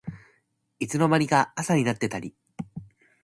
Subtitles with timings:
[0.79, 2.33] いつの間にか朝になってたり